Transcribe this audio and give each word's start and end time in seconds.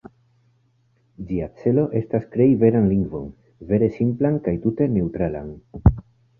Ĝia 1.27 1.49
celo 1.59 1.83
estas 2.01 2.25
krei 2.37 2.57
veran 2.65 2.89
lingvon, 2.95 3.29
vere 3.75 3.93
simplan 4.01 4.43
kaj 4.49 4.57
tute 4.67 4.93
neŭtralan. 4.99 5.57